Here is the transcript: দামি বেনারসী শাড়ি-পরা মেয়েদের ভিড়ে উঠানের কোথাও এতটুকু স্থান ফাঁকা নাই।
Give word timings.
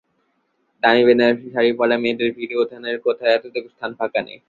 দামি 0.83 1.01
বেনারসী 1.07 1.47
শাড়ি-পরা 1.53 1.95
মেয়েদের 2.03 2.29
ভিড়ে 2.37 2.55
উঠানের 2.63 2.97
কোথাও 3.05 3.33
এতটুকু 3.35 3.67
স্থান 3.73 3.91
ফাঁকা 3.99 4.19
নাই। 4.27 4.37